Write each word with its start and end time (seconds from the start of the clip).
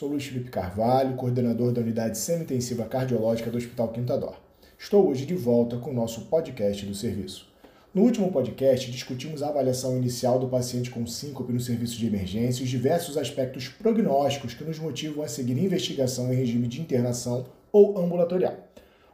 Sou 0.00 0.08
Luiz 0.08 0.24
Felipe 0.24 0.48
Carvalho, 0.48 1.14
coordenador 1.14 1.72
da 1.72 1.82
Unidade 1.82 2.16
Semi-Intensiva 2.16 2.86
Cardiológica 2.86 3.50
do 3.50 3.58
Hospital 3.58 3.88
Quintador. 3.88 4.34
Estou 4.78 5.06
hoje 5.06 5.26
de 5.26 5.34
volta 5.34 5.76
com 5.76 5.90
o 5.90 5.92
nosso 5.92 6.22
podcast 6.22 6.86
do 6.86 6.94
serviço. 6.94 7.46
No 7.92 8.04
último 8.04 8.32
podcast, 8.32 8.90
discutimos 8.90 9.42
a 9.42 9.48
avaliação 9.48 9.98
inicial 9.98 10.38
do 10.38 10.48
paciente 10.48 10.90
com 10.90 11.06
síncope 11.06 11.52
no 11.52 11.60
serviço 11.60 11.98
de 11.98 12.06
emergência 12.06 12.62
e 12.62 12.64
os 12.64 12.70
diversos 12.70 13.18
aspectos 13.18 13.68
prognósticos 13.68 14.54
que 14.54 14.64
nos 14.64 14.78
motivam 14.78 15.22
a 15.22 15.28
seguir 15.28 15.62
investigação 15.62 16.32
em 16.32 16.36
regime 16.36 16.66
de 16.66 16.80
internação 16.80 17.44
ou 17.70 17.98
ambulatorial. 17.98 18.56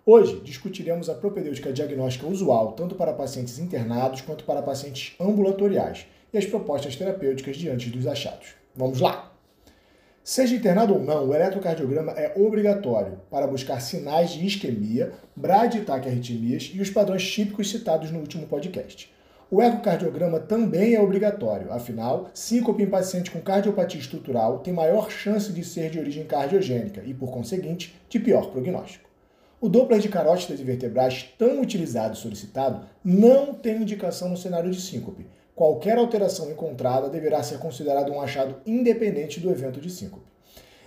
Hoje, 0.07 0.41
discutiremos 0.45 1.09
a 1.09 1.15
propedêutica 1.15 1.73
diagnóstica 1.73 2.29
usual 2.29 2.75
tanto 2.75 2.95
para 2.95 3.13
pacientes 3.13 3.59
internados 3.59 4.21
quanto 4.21 4.45
para 4.45 4.63
pacientes 4.63 5.17
ambulatoriais 5.19 6.07
e 6.33 6.39
as 6.39 6.47
propostas 6.47 6.95
terapêuticas 6.95 7.57
diante 7.57 7.91
dos 7.91 8.07
achados. 8.07 8.55
Vamos 8.77 9.01
lá! 9.01 9.36
Seja 10.29 10.57
internado 10.57 10.93
ou 10.93 11.01
não, 11.01 11.29
o 11.29 11.33
eletrocardiograma 11.33 12.11
é 12.11 12.33
obrigatório 12.35 13.21
para 13.31 13.47
buscar 13.47 13.79
sinais 13.79 14.31
de 14.31 14.45
isquemia, 14.45 15.13
bradiataque-arritmias 15.37 16.73
e 16.75 16.81
os 16.81 16.91
padrões 16.91 17.25
típicos 17.31 17.71
citados 17.71 18.11
no 18.11 18.19
último 18.19 18.45
podcast. 18.49 19.09
O 19.49 19.63
ecocardiograma 19.63 20.41
também 20.41 20.97
é 20.97 21.01
obrigatório, 21.01 21.73
afinal, 21.73 22.29
síncope 22.35 22.83
em 22.83 22.91
paciente 22.91 23.31
com 23.31 23.41
cardiopatia 23.41 24.01
estrutural 24.01 24.59
tem 24.59 24.75
maior 24.75 25.13
chance 25.13 25.53
de 25.53 25.63
ser 25.63 25.91
de 25.91 26.01
origem 26.01 26.27
cardiogênica 26.27 27.05
e, 27.07 27.15
por 27.15 27.31
conseguinte, 27.31 27.95
de 28.09 28.19
pior 28.19 28.51
prognóstico. 28.51 29.09
O 29.61 29.69
Doppler 29.69 30.01
de 30.01 30.09
carótidas 30.09 30.59
e 30.59 30.65
vertebrais, 30.65 31.33
tão 31.39 31.61
utilizado 31.61 32.15
e 32.15 32.19
solicitado, 32.19 32.85
não 33.05 33.55
tem 33.55 33.77
indicação 33.77 34.29
no 34.29 34.37
cenário 34.37 34.73
de 34.73 34.81
síncope, 34.81 35.25
qualquer 35.57 35.97
alteração 35.97 36.51
encontrada 36.51 37.09
deverá 37.09 37.43
ser 37.43 37.59
considerada 37.59 38.13
um 38.13 38.21
achado 38.21 38.57
independente 38.67 39.41
do 39.41 39.51
evento 39.51 39.81
de 39.81 39.89
síncope. 39.89 40.27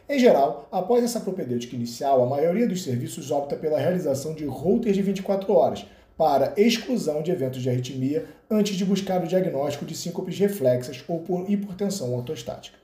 Em 0.08 0.20
geral, 0.20 0.68
após 0.72 1.04
essa 1.04 1.20
propedêutica 1.20 1.76
inicial, 1.76 2.24
a 2.24 2.28
maioria 2.28 2.68
dos 2.68 2.84
serviços 2.84 3.32
opta 3.32 3.56
pela 3.56 3.80
realização 3.80 4.36
de 4.36 4.46
routers 4.46 4.96
de 4.96 5.02
24 5.02 5.52
horas 5.52 5.86
para 6.16 6.54
exclusão 6.56 7.24
de 7.24 7.32
eventos 7.32 7.62
de 7.64 7.70
arritmia 7.70 8.26
antes 8.50 8.76
de 8.76 8.86
buscar 8.86 9.24
o 9.24 9.28
diagnóstico 9.28 9.86
de 9.86 9.96
síncopes 9.96 10.38
reflexas 10.38 11.04
ou 11.08 11.20
por 11.20 11.50
hipertensão 11.50 12.14
ortostática. 12.14 12.78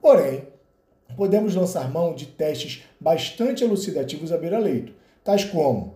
Porém, 0.00 0.44
podemos 1.16 1.54
lançar 1.54 1.90
mão 1.90 2.14
de 2.14 2.26
testes 2.26 2.84
bastante 3.00 3.64
elucidativos 3.64 4.30
à 4.30 4.36
beira-leito, 4.36 4.92
tais 5.24 5.44
como 5.44 5.94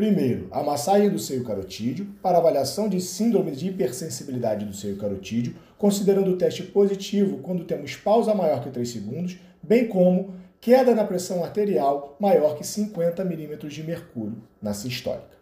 Primeiro, 0.00 0.48
a 0.50 0.62
massagem 0.62 1.10
do 1.10 1.18
seio 1.18 1.44
carotídeo 1.44 2.06
para 2.22 2.38
avaliação 2.38 2.88
de 2.88 3.02
síndrome 3.02 3.50
de 3.50 3.68
hipersensibilidade 3.68 4.64
do 4.64 4.72
seio 4.72 4.96
carotídeo, 4.96 5.54
considerando 5.76 6.30
o 6.30 6.38
teste 6.38 6.62
positivo 6.62 7.40
quando 7.42 7.64
temos 7.66 7.96
pausa 7.96 8.34
maior 8.34 8.62
que 8.62 8.70
3 8.70 8.88
segundos, 8.88 9.36
bem 9.62 9.86
como 9.86 10.36
queda 10.58 10.94
na 10.94 11.04
pressão 11.04 11.44
arterial 11.44 12.16
maior 12.18 12.56
que 12.56 12.66
50 12.66 13.22
milímetros 13.26 13.74
de 13.74 13.82
mercúrio 13.82 14.38
na 14.62 14.72
sistólica. 14.72 15.36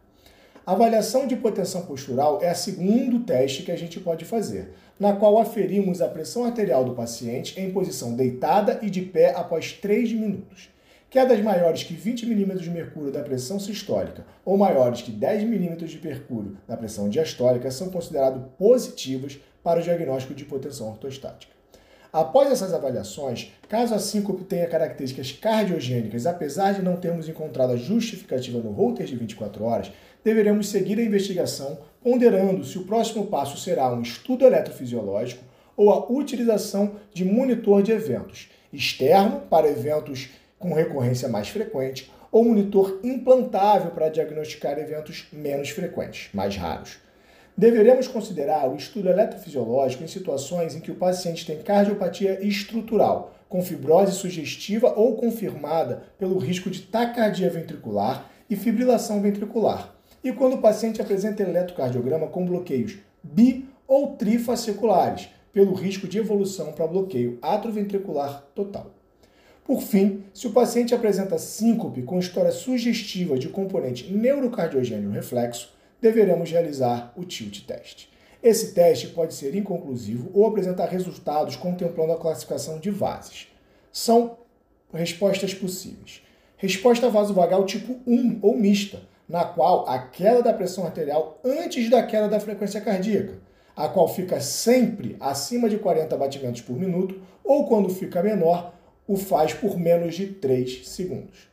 A 0.67 0.73
avaliação 0.73 1.29
de 1.29 1.35
hipotensão 1.35 1.83
postural 1.83 2.41
é 2.43 2.51
o 2.51 2.57
segundo 2.57 3.21
teste 3.21 3.63
que 3.63 3.71
a 3.71 3.79
gente 3.79 4.01
pode 4.01 4.25
fazer, 4.25 4.73
na 4.99 5.13
qual 5.13 5.39
aferimos 5.39 6.03
a 6.03 6.09
pressão 6.09 6.45
arterial 6.45 6.85
do 6.85 6.97
paciente 6.97 7.61
em 7.61 7.71
posição 7.71 8.17
deitada 8.17 8.81
e 8.83 8.91
de 8.91 9.03
pé 9.03 9.33
após 9.37 9.75
3 9.75 10.13
minutos. 10.15 10.69
Quedas 11.11 11.41
maiores 11.41 11.85
que 11.85 11.95
20 11.95 12.27
milímetros 12.27 12.65
de 12.65 12.71
mercúrio 12.71 13.11
da 13.11 13.23
pressão 13.23 13.59
sistólica 13.59 14.27
ou 14.45 14.59
maiores 14.59 15.01
que 15.01 15.11
10 15.11 15.45
milímetros 15.45 15.91
de 15.91 16.07
mercúrio 16.07 16.59
da 16.69 16.77
pressão 16.77 17.09
diastólica 17.09 17.71
são 17.71 17.89
consideradas 17.89 18.43
positivas 18.59 19.39
para 19.65 19.81
o 19.81 19.83
diagnóstico 19.83 20.35
de 20.35 20.43
hipotensão 20.43 20.91
ortostática. 20.91 21.51
Após 22.13 22.51
essas 22.51 22.75
avaliações, 22.75 23.53
caso 23.71 23.95
a 23.95 23.99
síncope 23.99 24.45
tenha 24.45 24.67
características 24.67 25.33
cardiogênicas, 25.33 26.27
apesar 26.27 26.75
de 26.75 26.83
não 26.83 26.97
termos 26.97 27.27
encontrado 27.27 27.73
a 27.73 27.77
justificativa 27.77 28.59
no 28.59 28.73
Holter 28.73 29.07
de 29.07 29.17
24 29.17 29.65
horas, 29.65 29.91
deveremos 30.23 30.69
seguir 30.69 30.99
a 30.99 31.03
investigação, 31.03 31.79
ponderando 32.03 32.65
se 32.65 32.77
o 32.77 32.85
próximo 32.85 33.29
passo 33.29 33.57
será 33.57 33.91
um 33.91 34.03
estudo 34.03 34.45
eletrofisiológico 34.45 35.43
ou 35.75 35.91
a 35.91 36.11
utilização 36.13 36.97
de 37.15 37.25
monitor 37.25 37.83
de 37.83 37.93
eventos 37.93 38.51
externo 38.73 39.41
para 39.49 39.69
eventos 39.69 40.29
com 40.59 40.73
recorrência 40.73 41.29
mais 41.29 41.49
frequente, 41.49 42.11
ou 42.31 42.45
monitor 42.45 43.01
implantável 43.03 43.91
para 43.91 44.09
diagnosticar 44.09 44.79
eventos 44.79 45.29
menos 45.33 45.71
frequentes, 45.71 46.29
mais 46.35 46.57
raros. 46.57 46.99
Deveremos 47.57 48.07
considerar 48.07 48.69
o 48.69 48.77
estudo 48.77 49.09
eletrofisiológico 49.09 50.05
em 50.05 50.09
situações 50.09 50.77
em 50.77 50.81
que 50.81 50.91
o 50.91 50.97
paciente 50.97 51.45
tem 51.45 51.63
cardiopatia 51.63 52.39
estrutural, 52.47 53.35
com 53.49 53.63
fibrose 53.63 54.13
sugestiva 54.13 54.93
ou 54.95 55.17
confirmada 55.17 56.05
pelo 56.19 56.39
risco 56.39 56.71
de 56.71 56.83
taquicardia 56.83 57.51
ventricular 57.51 58.31
e 58.49 58.55
fibrilação 58.55 59.21
ventricular, 59.21 59.95
e 60.23 60.33
quando 60.33 60.55
o 60.55 60.61
paciente 60.61 61.01
apresenta 61.01 61.43
eletrocardiograma 61.43 62.29
com 62.29 62.45
bloqueios 62.45 62.99
bi 63.23 63.69
ou 63.87 64.17
trifasciculares, 64.17 65.31
pelo 65.53 65.73
risco 65.73 66.07
de 66.07 66.19
evolução 66.19 66.73
para 66.73 66.87
bloqueio 66.87 67.39
atroventricular 67.43 68.45
total. 68.55 68.98
Por 69.69 69.83
fim, 69.83 70.25
se 70.33 70.47
o 70.47 70.51
paciente 70.51 70.95
apresenta 70.95 71.37
síncope 71.37 72.01
com 72.01 72.19
história 72.19 72.51
sugestiva 72.51 73.39
de 73.39 73.51
componente 73.51 74.11
neurocardiogênio 74.11 75.11
reflexo, 75.11 75.75
deveremos 76.01 76.51
realizar 76.51 77.13
o 77.15 77.23
tilt 77.23 77.67
test. 77.67 78.09
Esse 78.43 78.73
teste 78.73 79.09
pode 79.09 79.35
ser 79.35 79.55
inconclusivo 79.55 80.31
ou 80.33 80.47
apresentar 80.47 80.87
resultados 80.87 81.55
contemplando 81.55 82.15
a 82.15 82.17
classificação 82.17 82.79
de 82.79 82.89
vases. 82.89 83.49
São 83.93 84.39
respostas 84.91 85.53
possíveis. 85.53 86.23
Resposta 86.57 87.11
vasovagal 87.11 87.67
tipo 87.67 88.01
1 88.07 88.39
ou 88.41 88.57
mista, 88.57 89.03
na 89.29 89.45
qual 89.45 89.87
a 89.87 89.99
queda 89.99 90.43
da 90.43 90.55
pressão 90.55 90.87
arterial 90.87 91.43
antes 91.45 91.91
da 91.91 92.03
queda 92.03 92.27
da 92.27 92.41
frequência 92.41 92.81
cardíaca, 92.81 93.35
a 93.77 93.87
qual 93.87 94.09
fica 94.09 94.41
sempre 94.41 95.15
acima 95.21 95.69
de 95.69 95.77
40 95.77 96.17
batimentos 96.17 96.63
por 96.63 96.75
minuto, 96.75 97.21
ou 97.45 97.69
quando 97.69 97.91
fica 97.91 98.23
menor, 98.23 98.78
o 99.09 99.17
faz 99.17 99.55
por 99.55 99.79
menos 99.79 100.15
de 100.15 100.27
3 100.27 100.87
segundos. 100.87 101.49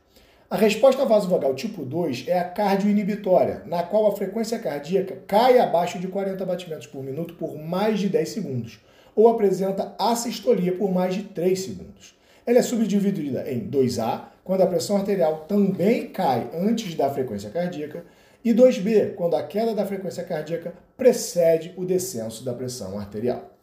A 0.48 0.56
resposta 0.56 1.04
vasovagal 1.04 1.54
tipo 1.56 1.84
2 1.84 2.26
é 2.28 2.38
a 2.38 2.44
cardioinibitória, 2.44 3.62
na 3.66 3.82
qual 3.82 4.06
a 4.06 4.14
frequência 4.14 4.58
cardíaca 4.58 5.16
cai 5.26 5.58
abaixo 5.58 5.98
de 5.98 6.06
40 6.06 6.44
batimentos 6.44 6.86
por 6.86 7.02
minuto 7.02 7.34
por 7.34 7.58
mais 7.58 7.98
de 7.98 8.08
10 8.08 8.28
segundos, 8.28 8.78
ou 9.14 9.26
apresenta 9.26 9.94
assistolia 9.98 10.76
por 10.76 10.92
mais 10.92 11.14
de 11.14 11.24
3 11.24 11.58
segundos. 11.58 12.14
Ela 12.46 12.58
é 12.58 12.62
subdividida 12.62 13.50
em 13.50 13.68
2A, 13.68 14.26
quando 14.44 14.60
a 14.60 14.66
pressão 14.66 14.98
arterial 14.98 15.46
também 15.48 16.08
cai 16.08 16.48
antes 16.54 16.94
da 16.94 17.10
frequência 17.10 17.50
cardíaca, 17.50 18.04
e 18.44 18.54
2B, 18.54 19.14
quando 19.16 19.34
a 19.34 19.42
queda 19.42 19.74
da 19.74 19.84
frequência 19.84 20.22
cardíaca 20.22 20.74
precede 20.96 21.74
o 21.76 21.84
descenso 21.84 22.44
da 22.44 22.54
pressão 22.54 22.96
arterial. 22.96 23.55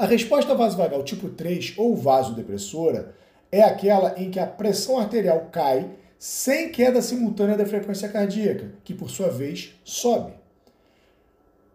A 0.00 0.06
resposta 0.06 0.54
vasovagal 0.54 1.04
tipo 1.04 1.28
3 1.28 1.74
ou 1.76 1.94
vasodepressora 1.94 3.14
é 3.52 3.60
aquela 3.60 4.18
em 4.18 4.30
que 4.30 4.40
a 4.40 4.46
pressão 4.46 4.98
arterial 4.98 5.50
cai 5.52 5.90
sem 6.18 6.72
queda 6.72 7.02
simultânea 7.02 7.54
da 7.54 7.66
frequência 7.66 8.08
cardíaca, 8.08 8.72
que 8.82 8.94
por 8.94 9.10
sua 9.10 9.28
vez 9.28 9.78
sobe. 9.84 10.32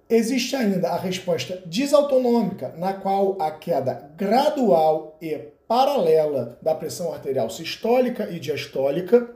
Existe 0.10 0.56
ainda 0.56 0.90
a 0.90 0.98
resposta 0.98 1.62
desautonômica, 1.68 2.74
na 2.80 2.94
qual 2.94 3.40
a 3.40 3.52
queda 3.52 4.10
gradual 4.18 5.16
e 5.22 5.38
paralela 5.68 6.58
da 6.64 6.74
pressão 6.74 7.14
arterial 7.14 7.52
sistólica 7.52 8.28
e 8.32 8.40
diastólica, 8.40 9.30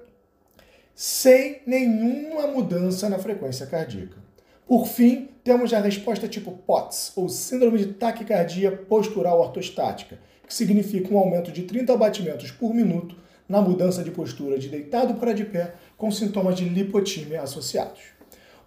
sem 0.96 1.62
nenhuma 1.64 2.48
mudança 2.48 3.08
na 3.08 3.20
frequência 3.20 3.68
cardíaca. 3.68 4.29
Por 4.70 4.86
fim, 4.86 5.30
temos 5.44 5.74
a 5.74 5.80
resposta 5.80 6.28
tipo 6.28 6.52
POTS, 6.52 7.14
ou 7.16 7.28
Síndrome 7.28 7.80
de 7.80 7.88
Taquicardia 7.88 8.72
Postural 8.72 9.40
Ortostática, 9.40 10.20
que 10.48 10.54
significa 10.54 11.12
um 11.12 11.18
aumento 11.18 11.52
de 11.52 11.64
30 11.64 11.98
batimentos 11.98 12.52
por 12.52 12.72
minuto 12.72 13.16
na 13.48 13.62
mudança 13.62 14.04
de 14.04 14.12
postura 14.12 14.60
de 14.60 14.70
deitado 14.70 15.16
para 15.16 15.34
de 15.34 15.44
pé, 15.44 15.74
com 15.98 16.12
sintomas 16.12 16.56
de 16.56 16.70
lipotímia 16.70 17.42
associados. 17.42 18.00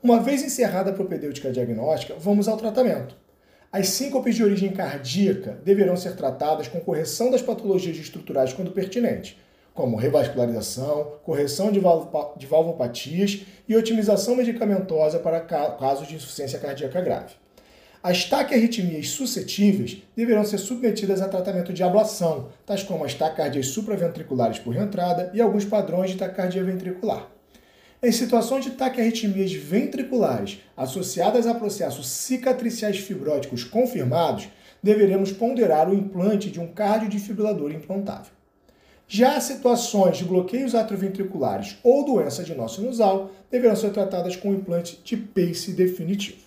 Uma 0.02 0.19
vez 0.19 0.43
encerrada 0.43 0.90
a 0.90 0.93
propedêutica 0.93 1.52
diagnóstica, 1.52 2.16
vamos 2.19 2.49
ao 2.49 2.56
tratamento. 2.56 3.16
As 3.70 3.87
síncopes 3.90 4.34
de 4.34 4.43
origem 4.43 4.72
cardíaca 4.72 5.60
deverão 5.64 5.96
ser 5.96 6.16
tratadas 6.16 6.66
com 6.66 6.81
correção 6.81 7.31
das 7.31 7.43
patologias 7.43 7.96
estruturais 7.96 8.52
quando 8.52 8.72
pertinente, 8.72 9.38
como 9.75 9.97
revascularização, 9.97 11.15
correção 11.25 11.73
de, 11.73 11.81
valvopatias 11.81 13.43
e 13.69 13.75
otimização 13.75 14.37
medicamentosa 14.37 15.19
para 15.19 15.41
casos 15.41 16.07
de 16.07 16.17
insuficiência 16.17 16.59
cardíaca 16.59 17.01
grave. 17.01 17.35
As 18.03 18.25
taquiarritmias 18.25 19.11
suscetíveis 19.11 20.03
deverão 20.17 20.45
ser 20.45 20.59
submetidas 20.59 21.23
a 21.23 21.29
tratamento 21.29 21.73
de 21.73 21.85
ablação, 21.85 22.49
tais 22.67 22.83
como 22.83 23.05
as 23.05 23.15
taquicardias 23.15 23.69
supraventriculares 23.69 24.59
por 24.59 24.75
reentrada 24.75 25.31
e 25.33 25.41
alguns 25.41 25.65
padrões 25.65 26.11
de 26.11 26.17
taquicardia 26.17 26.65
ventricular. 26.65 27.29
Em 28.03 28.11
situações 28.11 28.65
de 28.65 28.73
taquiarritmias 28.73 29.53
ventriculares 29.53 30.59
associadas 30.77 31.47
a 31.47 31.55
processos 31.55 32.09
cicatriciais 32.09 32.99
fibróticos 32.99 33.63
confirmados, 33.63 34.49
deveremos 34.83 35.31
ponderar 35.31 35.89
o 35.89 35.95
implante 35.95 36.51
de 36.51 36.59
um 36.59 36.67
cardiodefibrilador 36.67 37.71
implantável. 37.71 38.42
Já 39.14 39.38
situações 39.43 40.17
de 40.17 40.25
bloqueios 40.25 40.75
atrioventriculares 40.75 41.76
ou 41.85 42.03
doença 42.03 42.43
de 42.43 42.55
nó 42.55 42.67
sinusal 42.67 43.31
deverão 43.50 43.76
ser 43.76 43.91
tratadas 43.91 44.37
com 44.37 44.55
implante 44.55 44.99
de 45.05 45.19
PACE 45.19 45.75
definitivo. 45.75 46.38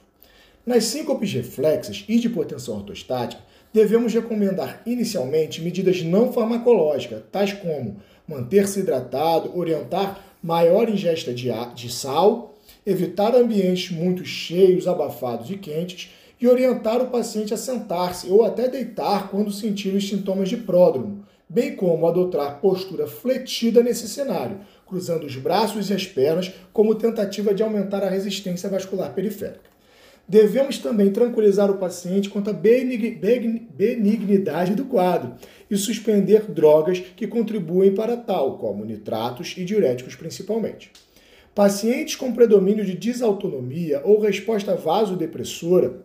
Nas 0.66 0.86
síncopes 0.86 1.32
reflexas 1.32 2.04
e 2.08 2.18
de 2.18 2.26
hipotensão 2.26 2.78
ortostática, 2.78 3.40
devemos 3.72 4.12
recomendar 4.12 4.82
inicialmente 4.84 5.62
medidas 5.62 6.02
não 6.02 6.34
farmacológicas, 6.34 7.22
tais 7.32 7.54
como 7.54 7.98
manter-se 8.28 8.80
hidratado, 8.80 9.56
orientar 9.56 10.20
maior 10.42 10.90
ingesta 10.90 11.32
de, 11.32 11.52
de 11.76 11.94
sal, 11.94 12.56
evitar 12.84 13.36
ambientes 13.36 13.92
muito 13.92 14.26
cheios, 14.26 14.88
abafados 14.88 15.52
e 15.52 15.58
quentes 15.58 16.10
e 16.42 16.48
orientar 16.48 17.00
o 17.00 17.12
paciente 17.12 17.54
a 17.54 17.58
sentar-se 17.58 18.28
ou 18.28 18.44
até 18.44 18.68
deitar 18.68 19.30
quando 19.30 19.52
sentir 19.52 19.94
os 19.94 20.10
sintomas 20.10 20.50
de 20.50 20.58
pródromo, 20.58 21.24
bem 21.48 21.76
como 21.76 22.08
adotar 22.08 22.60
postura 22.60 23.08
fletida 23.08 23.84
nesse 23.84 24.08
cenário, 24.08 24.60
cruzando 24.86 25.26
os 25.26 25.36
braços 25.36 25.90
e 25.90 25.94
as 25.94 26.06
pernas 26.06 26.52
como 26.74 26.96
tentativa 26.96 27.54
de 27.54 27.64
aumentar 27.64 28.04
a 28.04 28.10
resistência 28.10 28.70
vascular 28.70 29.14
periférica. 29.14 29.76
Devemos 30.28 30.80
também 30.80 31.12
tranquilizar 31.12 31.70
o 31.70 31.78
paciente 31.78 32.30
quanto 32.30 32.50
à 32.50 32.54
benignidade 32.54 34.74
do 34.74 34.86
quadro 34.86 35.36
e 35.70 35.78
suspender 35.78 36.52
drogas 36.52 37.00
que 37.00 37.28
contribuem 37.28 37.94
para 37.94 38.18
tal, 38.18 38.58
como 38.58 38.84
nitratos 38.84 39.54
e 39.56 39.64
diuréticos 39.64 40.16
principalmente. 40.16 40.92
Pacientes 41.54 42.16
com 42.16 42.34
predomínio 42.34 42.84
de 42.84 42.96
desautonomia 42.96 44.02
ou 44.04 44.20
resposta 44.20 44.76
vasodepressora 44.76 46.04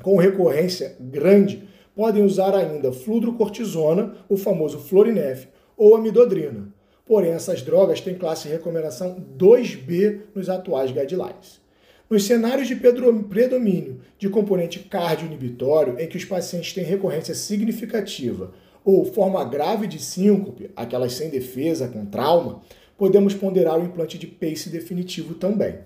com 0.00 0.16
recorrência 0.16 0.94
grande 1.00 1.66
podem 1.96 2.22
usar 2.22 2.54
ainda 2.54 2.92
fludrocortisona, 2.92 4.14
o 4.28 4.36
famoso 4.36 4.78
Florinef, 4.78 5.48
ou 5.76 5.96
amidodrina. 5.96 6.68
Porém, 7.06 7.30
essas 7.30 7.62
drogas 7.62 8.00
têm 8.00 8.14
classe 8.14 8.46
de 8.46 8.54
recomendação 8.54 9.16
2B 9.38 10.20
nos 10.34 10.50
atuais 10.50 10.92
guidelines. 10.92 11.60
Nos 12.08 12.24
cenários 12.24 12.68
de 12.68 12.76
predomínio 12.76 14.00
de 14.18 14.28
componente 14.28 14.78
cardio-inibitório, 14.80 15.98
em 15.98 16.06
que 16.06 16.16
os 16.16 16.24
pacientes 16.24 16.72
têm 16.72 16.84
recorrência 16.84 17.34
significativa 17.34 18.52
ou 18.84 19.04
forma 19.04 19.42
grave 19.44 19.86
de 19.86 19.98
síncope, 19.98 20.70
aquelas 20.76 21.14
sem 21.14 21.30
defesa, 21.30 21.88
com 21.88 22.04
trauma, 22.04 22.60
podemos 22.96 23.34
ponderar 23.34 23.78
o 23.78 23.84
implante 23.84 24.18
de 24.18 24.26
PACE 24.26 24.68
definitivo 24.68 25.34
também. 25.34 25.78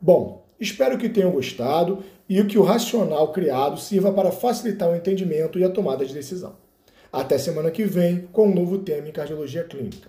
Bom, 0.00 0.46
espero 0.60 0.98
que 0.98 1.08
tenham 1.08 1.30
gostado 1.30 2.04
e 2.28 2.42
que 2.44 2.58
o 2.58 2.62
racional 2.62 3.32
criado 3.32 3.80
sirva 3.80 4.12
para 4.12 4.30
facilitar 4.30 4.90
o 4.90 4.94
entendimento 4.94 5.58
e 5.58 5.64
a 5.64 5.70
tomada 5.70 6.04
de 6.04 6.14
decisão. 6.14 6.54
Até 7.12 7.38
semana 7.38 7.70
que 7.70 7.84
vem 7.84 8.28
com 8.32 8.46
um 8.46 8.54
novo 8.54 8.78
tema 8.78 9.08
em 9.08 9.12
cardiologia 9.12 9.64
clínica. 9.64 10.08